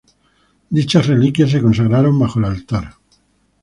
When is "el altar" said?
2.39-2.95